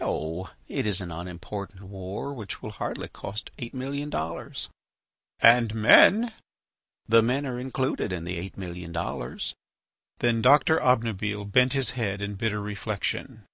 "Oh! 0.00 0.48
it 0.68 0.86
is 0.86 1.00
an 1.00 1.10
unimportant 1.10 1.82
war 1.82 2.32
which 2.32 2.62
will 2.62 2.70
hardly 2.70 3.08
cost 3.08 3.50
eight 3.58 3.74
million 3.74 4.10
dollars." 4.10 4.68
"And 5.40 5.74
men..." 5.74 6.32
"The 7.08 7.20
men 7.20 7.44
are 7.46 7.58
included 7.58 8.12
in 8.12 8.22
the 8.22 8.38
eight 8.38 8.56
million 8.56 8.92
dollars." 8.92 9.56
Then 10.20 10.40
Doctor 10.40 10.78
Obnubile 10.80 11.50
bent 11.50 11.72
his 11.72 11.90
head 11.98 12.22
in 12.22 12.36
bitter 12.36 12.60
reflection. 12.62 13.44